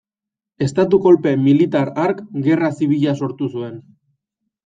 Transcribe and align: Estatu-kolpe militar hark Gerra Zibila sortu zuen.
Estatu-kolpe 0.67 1.33
militar 1.41 1.91
hark 2.05 2.23
Gerra 2.49 2.71
Zibila 2.79 3.15
sortu 3.23 3.53
zuen. 3.59 3.77